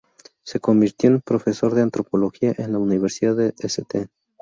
Se 0.41 0.59
convirtió 0.59 1.11
en 1.11 1.21
profesor 1.21 1.75
de 1.75 1.83
antropología 1.83 2.55
en 2.57 2.71
la 2.71 2.79
Universidad 2.79 3.35
de 3.35 3.53
St. 3.59 4.07